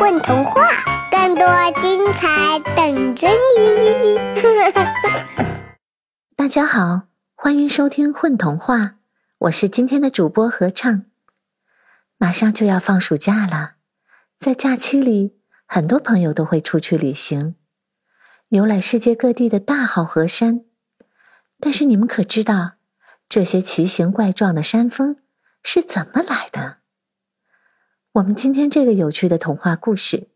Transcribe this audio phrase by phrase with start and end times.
[0.00, 0.68] 混童话，
[1.10, 1.46] 更多
[1.80, 4.18] 精彩等着你！
[6.34, 7.02] 大家好，
[7.36, 8.78] 欢迎收听《混童话》，
[9.38, 11.04] 我是今天的主播合唱。
[12.18, 13.74] 马上就要放暑假了，
[14.38, 17.54] 在假期里，很多朋友都会出去旅行，
[18.48, 20.64] 游览世界各地的大好河山。
[21.60, 22.72] 但是你们可知道，
[23.28, 25.18] 这些奇形怪状的山峰
[25.62, 26.78] 是怎么来的？
[28.14, 30.28] 我们今天这个有趣的童话故事，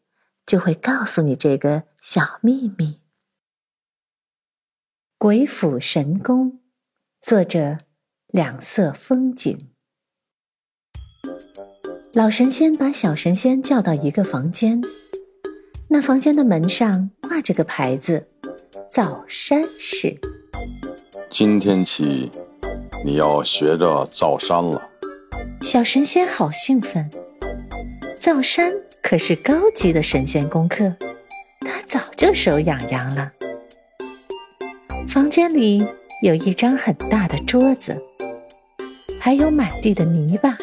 [0.45, 2.87] 就会告诉你这个小秘密。
[5.17, 6.51] 《鬼斧神工》，
[7.21, 7.79] 作者
[8.27, 9.69] 两色风景。
[12.15, 14.83] 老神仙把小神仙叫到一个房间，
[15.87, 18.27] 那房间的门上挂着个牌子
[18.91, 20.19] ：“造山式。”
[21.31, 22.29] 今天起，
[23.05, 24.91] 你要学着造山了。
[25.63, 27.09] 小神仙好兴奋。
[28.29, 30.95] 造山可是高级的神仙功课，
[31.61, 33.33] 他早就手痒痒了。
[35.09, 35.83] 房间里
[36.23, 37.99] 有一张很大的桌子，
[39.19, 40.59] 还有满地的泥巴。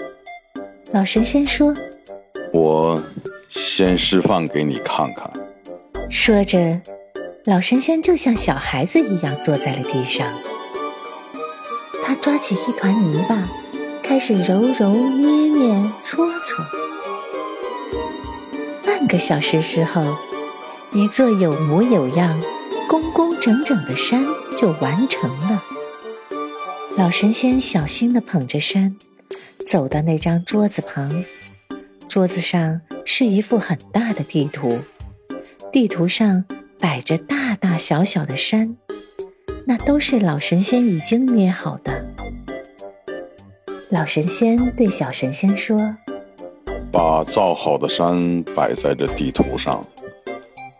[0.91, 1.73] 老神仙说
[2.53, 3.01] ：“我
[3.49, 5.27] 先示范给你看看。”
[6.07, 6.79] 说着，
[7.45, 10.31] 老神仙就像小孩子一样坐在了地上。
[12.05, 13.49] 他抓起一团泥巴，
[14.03, 16.63] 开始揉揉捏捏搓搓。
[19.07, 20.15] 个小时之后，
[20.91, 22.41] 一座有模有样、
[22.87, 24.23] 工工整整的山
[24.57, 25.63] 就完成了。
[26.97, 28.95] 老神仙小心地捧着山，
[29.67, 31.23] 走到那张桌子旁。
[32.07, 34.79] 桌子上是一幅很大的地图，
[35.71, 36.45] 地图上
[36.79, 38.77] 摆着大大小小的山，
[39.65, 42.05] 那都是老神仙已经捏好的。
[43.89, 45.97] 老神仙对小神仙说。
[46.95, 49.85] 把造好的山摆在这地图上，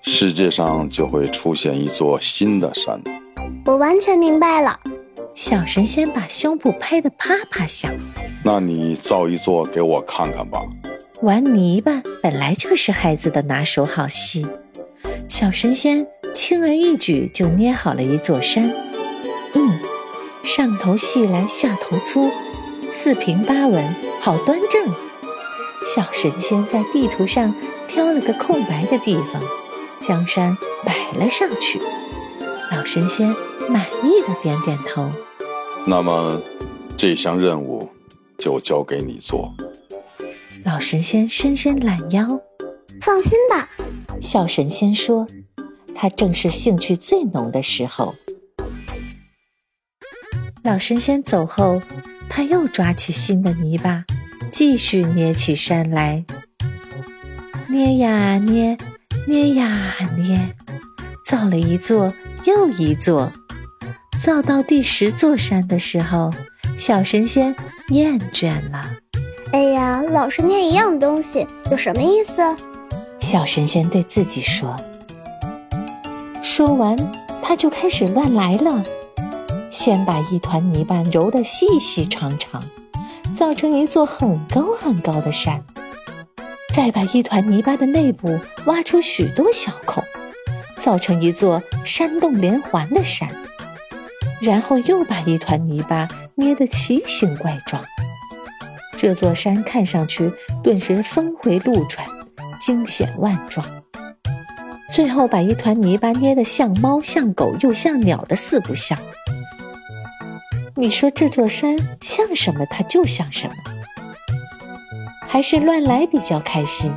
[0.02, 3.02] 世界上就会出现一座新的山。
[3.66, 4.80] 我完全明白了。
[5.34, 7.92] 小神仙把胸部拍得啪啪响。
[8.46, 10.64] 那你造一座给我看看吧。
[11.22, 14.48] 玩泥巴本来就是孩子的拿手好戏，
[15.28, 18.74] 小神仙轻而易举就捏好了一座山。
[19.54, 19.80] 嗯，
[20.46, 22.32] 上头细来下头粗，
[22.90, 25.05] 四平八稳，好端正。
[25.86, 27.54] 小神仙在地图上
[27.88, 29.42] 挑了个空白的地方，
[30.00, 31.80] 将山摆了上去。
[32.72, 33.30] 老神仙
[33.70, 35.08] 满意的点点头。
[35.86, 36.42] 那么，
[36.98, 37.88] 这项任务
[38.38, 39.54] 就交给你做。
[40.64, 42.28] 老神仙伸伸懒腰，
[43.02, 43.70] 放心吧。
[44.20, 45.28] 小神仙说
[45.94, 48.16] ：“他正是兴趣最浓的时候。”
[50.64, 51.80] 老神仙走后，
[52.28, 54.04] 他又抓起新的泥巴。
[54.58, 56.24] 继续捏起山来，
[57.68, 58.78] 捏呀捏，
[59.28, 60.56] 捏呀捏，
[61.26, 62.14] 造了一座
[62.46, 63.30] 又一座。
[64.18, 66.32] 造到第十座山的时候，
[66.78, 67.54] 小神仙
[67.90, 68.90] 厌倦了。
[69.52, 72.42] 哎呀，老是捏一样东西，有什么意思？
[73.20, 74.74] 小神仙对自己说。
[76.42, 76.96] 说完，
[77.44, 78.82] 他就开始乱来了。
[79.70, 82.64] 先把一团泥巴揉得细细长长。
[83.36, 85.62] 造成一座很高很高的山，
[86.74, 90.02] 再把一团泥巴的内部挖出许多小孔，
[90.78, 93.30] 造成一座山洞连环的山，
[94.42, 97.84] 然后又把一团泥巴捏得奇形怪状，
[98.96, 100.32] 这座山看上去
[100.64, 102.08] 顿时峰回路转，
[102.62, 103.68] 惊险万状。
[104.94, 108.98] 最后把一团泥巴捏得像猫像狗又像鸟的四不像。
[110.78, 113.54] 你说这座山像什么，它就像什么，
[115.22, 116.92] 还是乱来比较开心。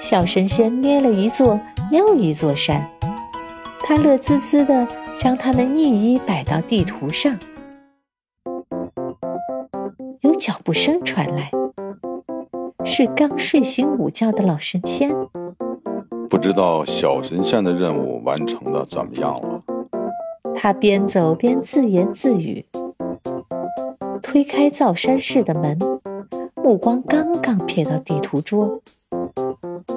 [0.00, 1.60] 小神仙捏了一座
[1.92, 2.90] 又一座山，
[3.84, 7.38] 他乐滋滋地将它们一一摆到地图上。
[10.22, 11.48] 有脚步声传来，
[12.84, 15.14] 是刚睡醒午觉的老神仙。
[16.28, 19.62] 不知道小神仙的任务完成的怎么样了？
[20.56, 22.64] 他边走边自言自语。
[24.32, 25.76] 推开造山室的门，
[26.54, 28.80] 目光刚刚瞥到地图桌，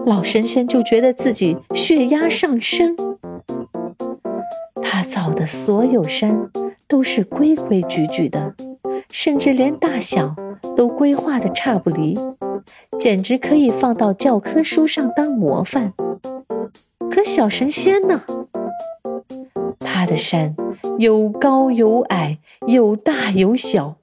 [0.07, 2.95] 老神仙就觉得自己血压上升。
[4.81, 6.50] 他造的所有山
[6.88, 8.56] 都是规规矩矩的，
[9.12, 10.36] 甚至连大小
[10.75, 12.18] 都规划的差不离，
[12.97, 15.94] 简直可以放到教科书上当模范。
[17.12, 18.24] 可小神仙呢？
[19.79, 20.56] 他的山
[20.97, 23.97] 有高有矮，有大有小。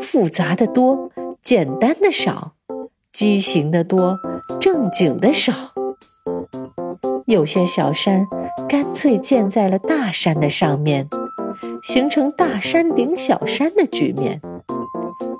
[0.00, 1.10] 复杂的多，
[1.42, 2.52] 简单的少；
[3.12, 4.18] 畸形的多，
[4.60, 5.52] 正经的少。
[7.26, 8.26] 有些小山
[8.68, 11.08] 干脆建在了大山的上面，
[11.82, 14.40] 形成大山顶小山的局面。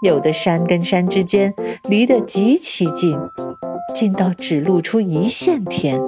[0.03, 1.55] 有的山跟山之间
[1.89, 3.17] 离得极其近，
[3.95, 6.01] 近到只露出一线天。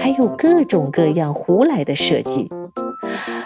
[0.00, 2.48] 还有各种各样胡来的设计。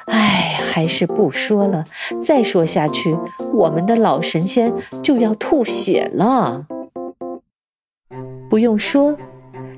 [0.07, 1.85] 哎，还是不说了。
[2.23, 3.15] 再说下去，
[3.53, 4.73] 我们的老神仙
[5.03, 6.65] 就要吐血了。
[8.49, 9.15] 不用说，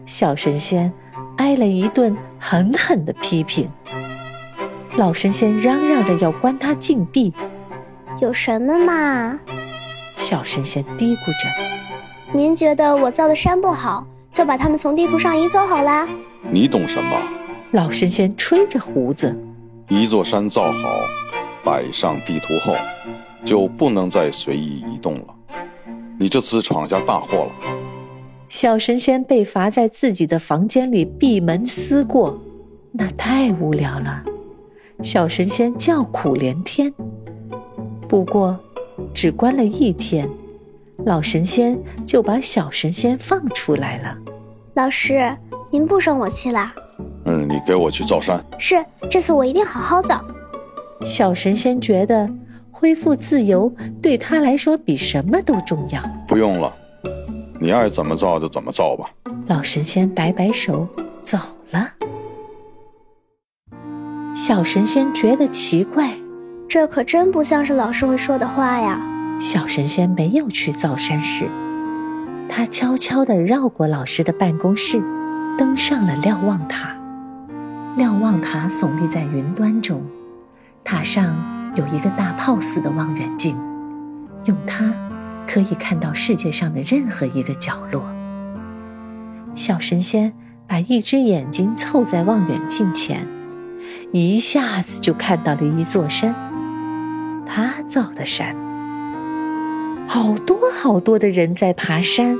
[0.06, 0.92] 小神仙
[1.38, 3.68] 挨了一顿狠狠的批评。
[4.96, 7.32] 老神仙嚷嚷着要关他禁闭。
[8.20, 9.40] 有什么嘛？
[10.14, 11.48] 小神仙嘀咕着。
[12.32, 16.06] 您觉得我造的山不好，就把他们从地图上移走好啦。
[16.48, 17.16] 你懂什么？
[17.72, 19.36] 老神仙吹着胡子。
[19.88, 21.00] 一座山造好，
[21.62, 22.74] 摆上地图后，
[23.44, 25.26] 就不能再随意移动了。
[26.18, 27.52] 你这次闯下大祸了。
[28.48, 32.40] 小神仙被罚在自己的房间里闭门思过，
[32.92, 34.22] 那太无聊了。
[35.02, 36.92] 小神仙叫苦连天。
[38.08, 38.58] 不过，
[39.12, 40.28] 只关了一天，
[41.04, 44.16] 老神仙就把小神仙放出来了。
[44.74, 45.36] 老师，
[45.70, 46.74] 您不生我气啦？
[47.26, 48.42] 嗯，你给我去造山。
[48.58, 50.22] 是，这次我一定好好造。
[51.04, 52.28] 小神仙觉得
[52.70, 53.72] 恢复自由
[54.02, 56.00] 对他来说比什么都重要。
[56.26, 56.72] 不用了，
[57.60, 59.10] 你爱怎么造就怎么造吧。
[59.46, 60.86] 老神仙摆摆手
[61.22, 61.38] 走
[61.70, 61.88] 了。
[64.34, 66.10] 小神仙觉得奇怪，
[66.68, 69.00] 这可真不像是老师会说的话呀。
[69.40, 71.48] 小神仙没有去造山时，
[72.48, 75.02] 他悄悄地绕过老师的办公室，
[75.58, 76.96] 登上了瞭望塔。
[77.96, 80.02] 瞭望塔耸立在云端中，
[80.82, 81.36] 塔上
[81.76, 83.56] 有一个大炮似的望远镜，
[84.46, 84.92] 用它
[85.46, 88.02] 可以看到世界上的任何一个角落。
[89.54, 90.32] 小神仙
[90.66, 93.28] 把一只眼睛凑在望远镜前，
[94.10, 96.34] 一下子就看到了一座山，
[97.46, 98.56] 他造的山。
[100.08, 102.36] 好多好多的人在爬山，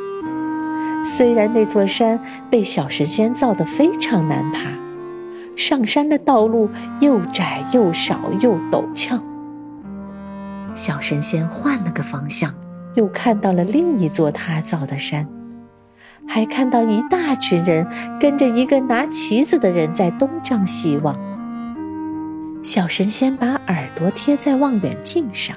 [1.04, 2.18] 虽然那座山
[2.50, 4.62] 被小神仙造得非常难爬。
[5.56, 6.68] 上山的道路
[7.00, 9.18] 又窄又少又陡峭，
[10.74, 12.52] 小神仙换了个方向，
[12.94, 15.28] 又看到了另一座他造的山，
[16.26, 17.86] 还看到一大群人
[18.18, 21.14] 跟着一个拿旗子的人在东张西望。
[22.62, 25.56] 小神仙把耳朵贴在望远镜上，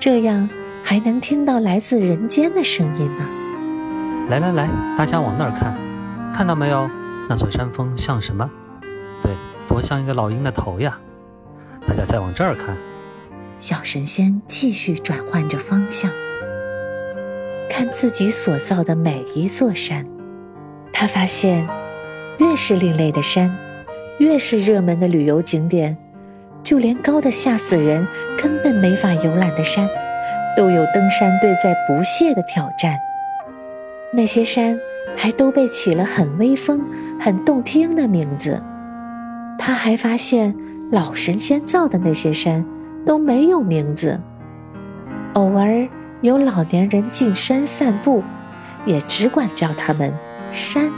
[0.00, 0.48] 这样
[0.82, 3.26] 还能听到来自人间的声音呢。
[4.28, 5.76] 来来来，大家往那儿看，
[6.32, 6.88] 看到没有？
[7.30, 8.48] 那座山峰像什么？
[9.80, 10.98] 像一个老鹰的头呀！
[11.86, 12.76] 大家再往这儿看，
[13.58, 16.10] 小神仙继续转换着方向，
[17.70, 20.06] 看自己所造的每一座山。
[20.92, 21.66] 他发现，
[22.38, 23.56] 越是另类的山，
[24.18, 25.96] 越是热门的旅游景点，
[26.62, 29.88] 就连高的吓死人、根本没法游览的山，
[30.56, 32.98] 都有登山队在不懈的挑战。
[34.12, 34.78] 那些山
[35.16, 36.84] 还都被起了很威风、
[37.20, 38.62] 很动听的名字。
[39.58, 40.54] 他还发现，
[40.90, 42.64] 老神仙造的那些山
[43.04, 44.18] 都没有名字。
[45.34, 45.86] 偶尔
[46.22, 48.22] 有老年人进山散步，
[48.86, 50.14] 也只管叫他们
[50.50, 50.90] 山。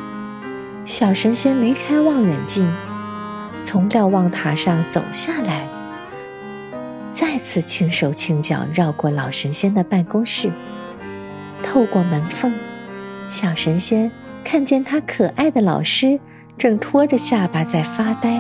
[0.85, 2.71] 小神仙离开望远镜，
[3.65, 5.67] 从瞭望塔上走下来，
[7.13, 10.53] 再次轻手轻脚绕过老神仙的办公室。
[11.63, 12.53] 透过门缝，
[13.29, 14.11] 小神仙
[14.45, 16.21] 看见他可爱的老师。
[16.61, 18.39] 正拖着下巴在发呆，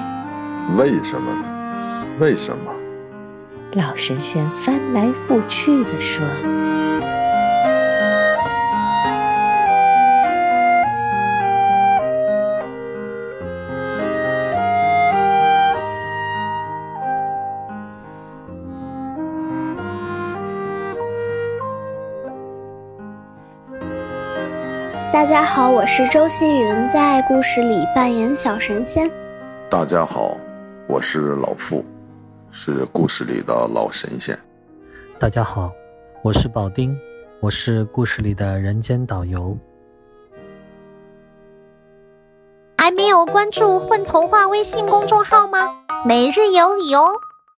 [0.76, 2.04] 为什么呢？
[2.18, 2.70] 为什么？
[3.72, 6.22] 老神仙翻来覆去地说。
[25.30, 29.08] 家好，我是周希云，在故事里扮演小神仙。
[29.70, 30.36] 大家好，
[30.88, 31.84] 我是老傅，
[32.50, 34.36] 是故事里的老神仙。
[35.20, 35.70] 大家好，
[36.20, 36.98] 我是宝丁，
[37.38, 39.56] 我是故事里的人间导游。
[42.76, 45.60] 还没有关注“混童话”微信公众号吗？
[46.04, 47.08] 每日有礼哦。